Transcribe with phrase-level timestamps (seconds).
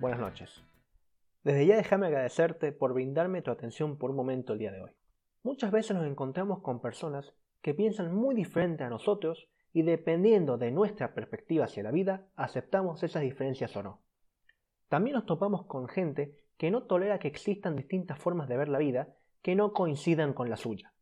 [0.00, 0.62] buenas noches.
[1.42, 4.90] Desde ya déjame agradecerte por brindarme tu atención por un momento el día de hoy.
[5.42, 10.70] Muchas veces nos encontramos con personas que piensan muy diferente a nosotros y dependiendo de
[10.70, 14.02] nuestra perspectiva hacia la vida, aceptamos esas diferencias o no.
[14.88, 18.78] También nos topamos con gente que no tolera que existan distintas formas de ver la
[18.78, 20.92] vida que no coincidan con la suya.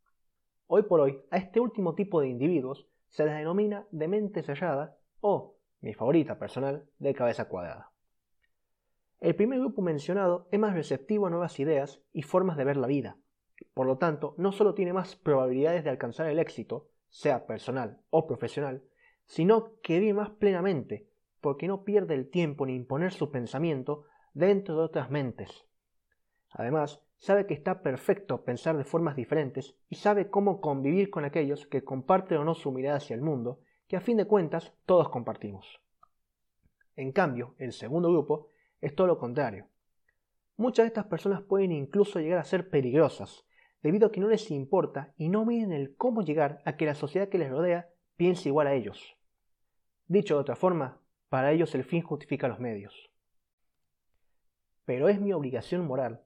[0.67, 4.97] Hoy por hoy, a este último tipo de individuos se les denomina de mente cerrada
[5.21, 7.91] o, mi favorita personal, de cabeza cuadrada.
[9.19, 12.87] El primer grupo mencionado es más receptivo a nuevas ideas y formas de ver la
[12.87, 13.17] vida.
[13.73, 18.27] Por lo tanto, no solo tiene más probabilidades de alcanzar el éxito, sea personal o
[18.27, 18.83] profesional,
[19.25, 21.07] sino que vive más plenamente,
[21.41, 25.65] porque no pierde el tiempo en imponer su pensamiento dentro de otras mentes.
[26.51, 31.65] Además, sabe que está perfecto pensar de formas diferentes y sabe cómo convivir con aquellos
[31.65, 35.09] que comparten o no su mirada hacia el mundo, que a fin de cuentas todos
[35.09, 35.81] compartimos.
[36.95, 38.49] En cambio, el segundo grupo
[38.81, 39.67] es todo lo contrario.
[40.55, 43.45] Muchas de estas personas pueden incluso llegar a ser peligrosas,
[43.81, 46.95] debido a que no les importa y no miden el cómo llegar a que la
[46.95, 49.17] sociedad que les rodea piense igual a ellos.
[50.07, 53.11] Dicho de otra forma, para ellos el fin justifica los medios.
[54.85, 56.23] Pero es mi obligación moral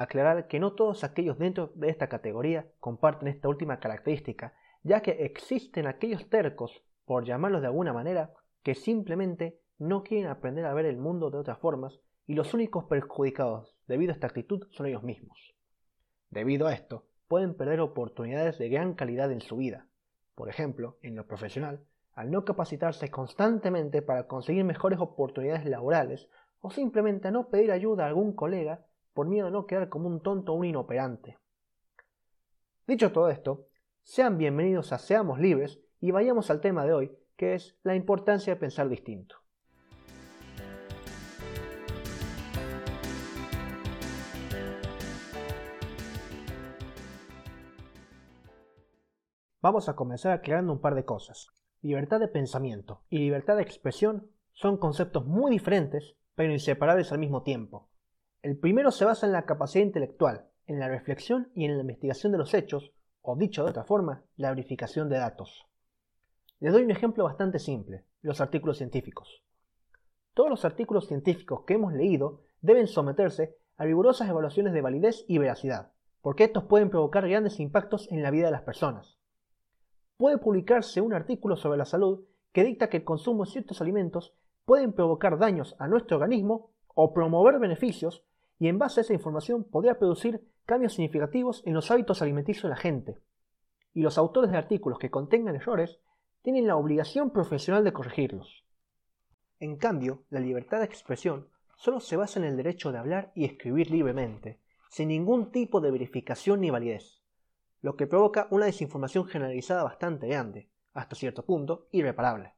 [0.00, 5.10] aclarar que no todos aquellos dentro de esta categoría comparten esta última característica, ya que
[5.24, 10.84] existen aquellos tercos, por llamarlos de alguna manera, que simplemente no quieren aprender a ver
[10.84, 15.02] el mundo de otras formas y los únicos perjudicados debido a esta actitud son ellos
[15.02, 15.54] mismos.
[16.28, 19.86] Debido a esto, pueden perder oportunidades de gran calidad en su vida.
[20.34, 26.28] Por ejemplo, en lo profesional, al no capacitarse constantemente para conseguir mejores oportunidades laborales
[26.60, 30.08] o simplemente a no pedir ayuda a algún colega por miedo a no quedar como
[30.08, 31.38] un tonto o un inoperante.
[32.86, 33.66] Dicho todo esto,
[34.02, 38.54] sean bienvenidos a Seamos Libres y vayamos al tema de hoy, que es la importancia
[38.54, 39.39] de pensar distinto.
[49.62, 51.48] Vamos a comenzar aclarando un par de cosas.
[51.82, 57.42] Libertad de pensamiento y libertad de expresión son conceptos muy diferentes, pero inseparables al mismo
[57.42, 57.90] tiempo.
[58.40, 62.32] El primero se basa en la capacidad intelectual, en la reflexión y en la investigación
[62.32, 65.66] de los hechos, o dicho de otra forma, la verificación de datos.
[66.58, 69.44] Les doy un ejemplo bastante simple, los artículos científicos.
[70.32, 75.36] Todos los artículos científicos que hemos leído deben someterse a rigurosas evaluaciones de validez y
[75.36, 75.92] veracidad,
[76.22, 79.19] porque estos pueden provocar grandes impactos en la vida de las personas
[80.20, 84.34] puede publicarse un artículo sobre la salud que dicta que el consumo de ciertos alimentos
[84.66, 88.22] pueden provocar daños a nuestro organismo o promover beneficios
[88.58, 92.68] y en base a esa información podría producir cambios significativos en los hábitos alimenticios de
[92.68, 93.16] la gente.
[93.94, 96.00] Y los autores de artículos que contengan errores
[96.42, 98.66] tienen la obligación profesional de corregirlos.
[99.58, 103.46] En cambio, la libertad de expresión solo se basa en el derecho de hablar y
[103.46, 104.60] escribir libremente,
[104.90, 107.19] sin ningún tipo de verificación ni validez
[107.82, 112.54] lo que provoca una desinformación generalizada bastante grande, hasta cierto punto irreparable.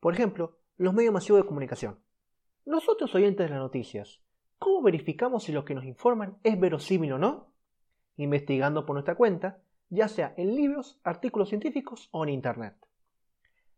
[0.00, 1.98] Por ejemplo, los medios masivos de comunicación.
[2.64, 4.20] Nosotros oyentes de las noticias,
[4.58, 7.52] ¿cómo verificamos si lo que nos informan es verosímil o no?
[8.16, 12.74] Investigando por nuestra cuenta, ya sea en libros, artículos científicos o en Internet.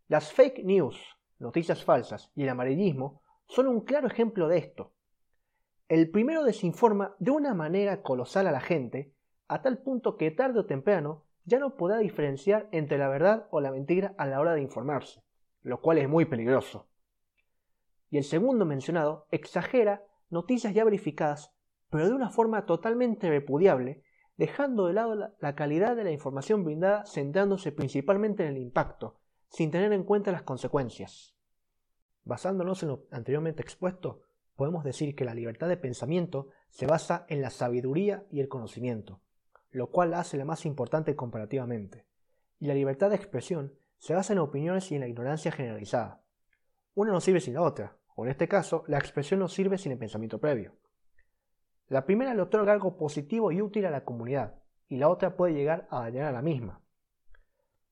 [0.09, 0.99] Las fake news,
[1.39, 4.93] noticias falsas y el amarillismo son un claro ejemplo de esto.
[5.89, 9.13] El primero desinforma de una manera colosal a la gente
[9.49, 13.61] a tal punto que tarde o temprano ya no podrá diferenciar entre la verdad o
[13.61, 15.23] la mentira a la hora de informarse,
[15.63, 16.87] lo cual es muy peligroso.
[18.11, 21.55] Y el segundo mencionado exagera noticias ya verificadas,
[21.91, 24.03] pero de una forma totalmente repudiable,
[24.37, 29.71] dejando de lado la, calidad de la información brindada centrándose principalmente en el impacto, sin
[29.71, 31.35] tener en cuenta las consecuencias.
[32.25, 34.21] Basándonos en lo anteriormente expuesto,
[34.55, 39.23] podemos decir que la libertad de pensamiento se basa en la sabiduría y el conocimiento,
[39.71, 42.07] lo cual hace la más importante comparativamente.
[42.59, 46.23] Y la libertad de expresión se basa en opiniones y en la ignorancia generalizada.
[46.95, 49.93] Una no sirve sin la otra, o en este caso, la expresión no sirve sin
[49.93, 50.75] el pensamiento previo.
[51.89, 54.57] La primera le otorga algo positivo y útil a la comunidad,
[54.89, 56.81] y la otra puede llegar a dañar a la misma.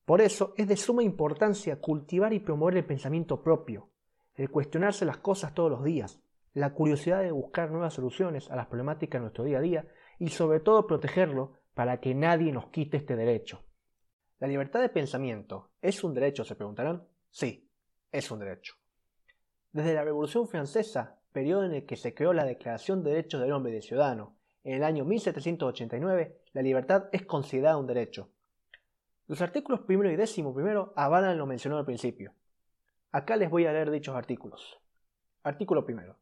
[0.05, 3.89] Por eso es de suma importancia cultivar y promover el pensamiento propio,
[4.35, 6.21] el cuestionarse las cosas todos los días,
[6.53, 9.87] la curiosidad de buscar nuevas soluciones a las problemáticas de nuestro día a día
[10.17, 13.63] y sobre todo protegerlo para que nadie nos quite este derecho.
[14.39, 16.43] ¿La libertad de pensamiento es un derecho?
[16.43, 17.07] Se preguntarán.
[17.29, 17.69] Sí,
[18.11, 18.73] es un derecho.
[19.73, 23.51] Desde la Revolución Francesa, periodo en el que se creó la Declaración de Derechos del
[23.51, 28.31] Hombre y del Ciudadano, en el año 1789, la libertad es considerada un derecho.
[29.27, 32.33] Los artículos primero y décimo primero avalan lo mencionado al principio.
[33.11, 34.79] Acá les voy a leer dichos artículos.
[35.43, 36.17] Artículo primero.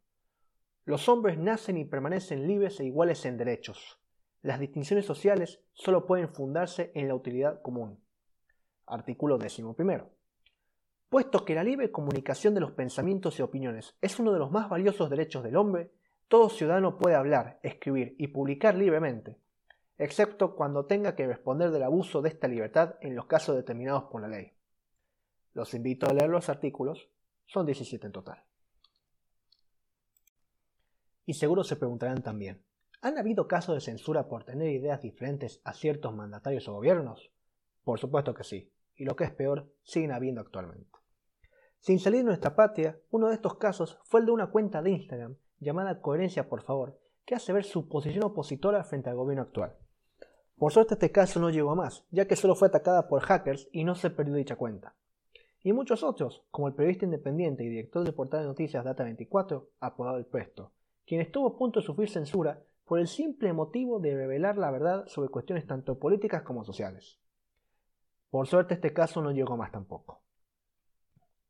[0.83, 4.01] Los hombres nacen y permanecen libres e iguales en derechos.
[4.45, 7.99] Las distinciones sociales solo pueden fundarse en la utilidad común.
[8.85, 9.63] Artículo 11.
[11.09, 14.69] Puesto que la libre comunicación de los pensamientos y opiniones es uno de los más
[14.69, 15.89] valiosos derechos del hombre,
[16.27, 19.39] todo ciudadano puede hablar, escribir y publicar libremente,
[19.97, 24.21] excepto cuando tenga que responder del abuso de esta libertad en los casos determinados por
[24.21, 24.53] la ley.
[25.55, 27.09] Los invito a leer los artículos,
[27.47, 28.43] son 17 en total.
[31.25, 32.61] Y seguro se preguntarán también,
[33.05, 37.29] ¿han habido casos de censura por tener ideas diferentes a ciertos mandatarios o gobiernos?
[37.83, 40.89] Por supuesto que sí, y lo que es peor, siguen habiendo actualmente.
[41.79, 44.89] Sin salir de nuestra patria, uno de estos casos fue el de una cuenta de
[44.89, 49.75] Instagram llamada Coherencia por favor, que hace ver su posición opositora frente al gobierno actual.
[50.57, 53.69] Por suerte este caso no llegó a más, ya que solo fue atacada por hackers
[53.71, 54.95] y no se perdió dicha cuenta.
[55.61, 60.17] Y muchos otros, como el periodista independiente y director del portal de noticias Data24, apodado
[60.17, 60.71] El Presto,
[61.05, 65.05] quien estuvo a punto de sufrir censura por el simple motivo de revelar la verdad
[65.07, 67.19] sobre cuestiones tanto políticas como sociales.
[68.29, 70.21] Por suerte este caso no llegó más tampoco.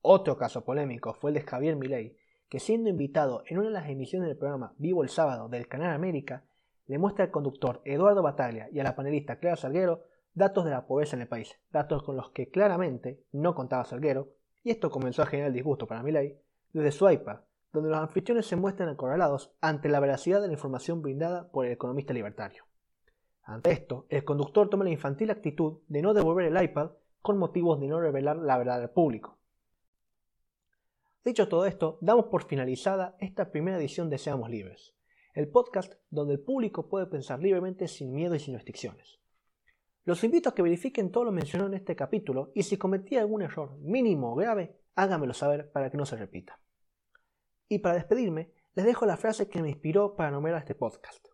[0.02, 2.18] Otro caso polémico fue el de Javier Milei,
[2.48, 5.94] que siendo invitado en una de las emisiones del programa Vivo el Sábado del Canal
[5.94, 6.46] América,
[6.88, 10.04] le muestra al conductor Eduardo Bataglia y a la panelista Clara Salguero
[10.36, 14.34] datos de la pobreza en el país, datos con los que claramente no contaba Salguero,
[14.64, 16.38] y esto comenzó a generar disgusto para Milei,
[16.74, 17.40] desde su iPad,
[17.76, 21.72] donde los anfitriones se muestran acorralados ante la veracidad de la información brindada por el
[21.72, 22.64] economista libertario.
[23.44, 26.92] Ante esto, el conductor toma la infantil actitud de no devolver el iPad
[27.22, 29.38] con motivos de no revelar la verdad al público.
[31.24, 34.96] Dicho todo esto, damos por finalizada esta primera edición de Seamos Libres,
[35.34, 39.20] el podcast donde el público puede pensar libremente sin miedo y sin restricciones.
[40.04, 43.42] Los invito a que verifiquen todo lo mencionado en este capítulo y si cometí algún
[43.42, 46.60] error mínimo o grave, háganmelo saber para que no se repita.
[47.68, 51.28] Y para despedirme, les dejo la frase que me inspiró para nombrar este podcast.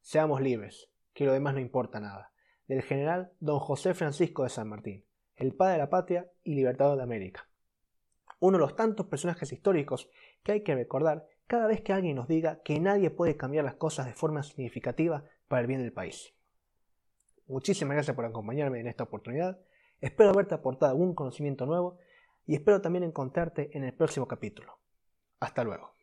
[0.00, 2.32] Seamos libres, que lo demás no importa nada,
[2.66, 5.04] del general don José Francisco de San Martín,
[5.36, 7.48] el padre de la patria y libertador de América
[8.42, 10.10] uno de los tantos personajes históricos
[10.42, 13.76] que hay que recordar cada vez que alguien nos diga que nadie puede cambiar las
[13.76, 16.34] cosas de forma significativa para el bien del país.
[17.46, 19.60] Muchísimas gracias por acompañarme en esta oportunidad,
[20.00, 21.98] espero haberte aportado algún conocimiento nuevo
[22.44, 24.81] y espero también encontrarte en el próximo capítulo.
[25.42, 25.94] Hasta luego.